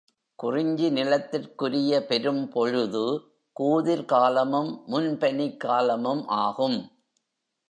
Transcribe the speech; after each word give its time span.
குறிஞ்சி 0.39 0.89
நிலத்திற்குரிய 0.89 1.99
பெரும்பொழுது 1.99 3.03
கூதிர் 3.55 4.05
காலமும் 4.05 4.83
முன்பனிக் 4.87 5.57
காலமும் 5.57 6.27
ஆகும். 6.27 6.79